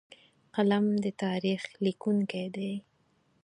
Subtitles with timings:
[0.55, 2.73] قلم د تاریخ لیکونکی دی